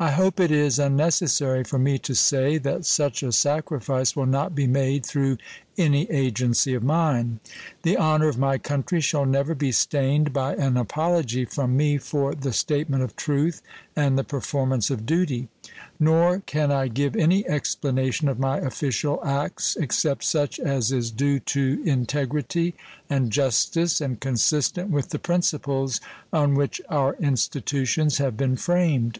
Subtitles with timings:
[0.00, 4.54] I hope it is unnecessary for me to say that such a sacrifice will not
[4.54, 5.38] be made through
[5.76, 7.40] any agency of mine.
[7.82, 12.36] The honor of my country shall never be stained by an apology from me for
[12.36, 13.60] the statement of truth
[13.96, 15.48] and the performance of duty;
[15.98, 21.40] nor can I give any explanation of my official acts except such as is due
[21.40, 22.76] to integrity
[23.10, 26.00] and justice and consistent with the principles
[26.32, 29.18] on which our institutions have been framed.